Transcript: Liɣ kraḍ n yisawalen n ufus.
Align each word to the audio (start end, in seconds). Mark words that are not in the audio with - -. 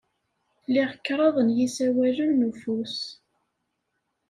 Liɣ 0.73 0.89
kraḍ 1.05 1.35
n 1.41 1.49
yisawalen 1.57 2.31
n 2.43 2.47
ufus. 2.49 2.97